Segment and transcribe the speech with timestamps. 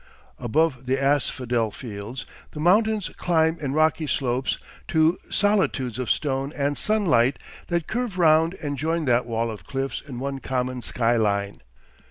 [0.39, 6.75] Above the asphodel fields the mountains climb in rocky slopes to solitudes of stone and
[6.75, 11.61] sunlight that curve round and join that wall of cliffs in one common skyline.